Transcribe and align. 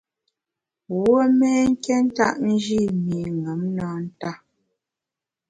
Wuo 0.93 1.21
mé 1.37 1.49
nké 1.69 1.93
ntap 2.05 2.35
nji 2.47 2.77
i 2.91 2.95
mi 3.05 3.19
ṅom 3.43 3.61
na 3.75 3.87
nta. 4.05 4.31